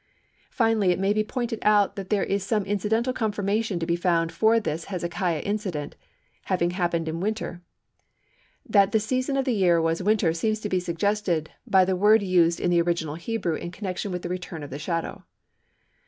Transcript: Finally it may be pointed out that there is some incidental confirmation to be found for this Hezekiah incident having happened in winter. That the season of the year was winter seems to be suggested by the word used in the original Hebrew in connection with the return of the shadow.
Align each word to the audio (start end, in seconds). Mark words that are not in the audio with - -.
Finally 0.49 0.89
it 0.89 0.97
may 0.97 1.13
be 1.13 1.23
pointed 1.23 1.59
out 1.61 1.95
that 1.95 2.09
there 2.09 2.23
is 2.23 2.43
some 2.43 2.65
incidental 2.65 3.13
confirmation 3.13 3.77
to 3.77 3.85
be 3.85 3.95
found 3.95 4.31
for 4.31 4.59
this 4.59 4.85
Hezekiah 4.85 5.41
incident 5.41 5.95
having 6.45 6.71
happened 6.71 7.07
in 7.07 7.19
winter. 7.19 7.61
That 8.67 8.93
the 8.93 8.99
season 8.99 9.37
of 9.37 9.45
the 9.45 9.53
year 9.53 9.79
was 9.79 10.01
winter 10.01 10.33
seems 10.33 10.59
to 10.61 10.69
be 10.69 10.79
suggested 10.79 11.51
by 11.67 11.85
the 11.85 11.95
word 11.95 12.23
used 12.23 12.59
in 12.59 12.71
the 12.71 12.81
original 12.81 13.13
Hebrew 13.13 13.53
in 13.53 13.69
connection 13.69 14.11
with 14.11 14.23
the 14.23 14.29
return 14.29 14.63
of 14.63 14.71
the 14.71 14.79
shadow. 14.79 15.23